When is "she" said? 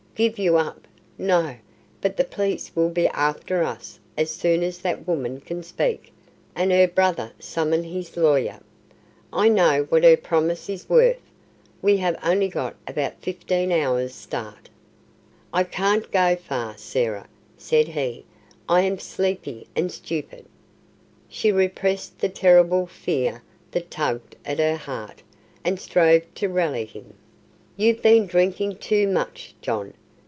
21.29-21.51